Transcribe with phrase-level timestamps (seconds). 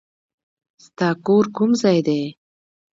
[0.85, 2.21] ستا کور کوم ځای دی؟